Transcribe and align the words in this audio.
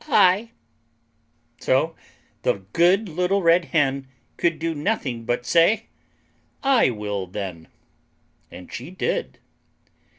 So 1.59 1.95
the 2.41 2.63
good 2.73 3.07
Little 3.07 3.43
Red 3.43 3.65
Hen 3.65 4.07
could 4.35 4.57
do 4.57 4.73
nothing 4.73 5.25
but 5.25 5.45
say, 5.45 5.89
"I 6.63 6.89
will 6.89 7.27
then." 7.27 7.67
And 8.49 8.73
she 8.73 8.89
did. 8.89 9.37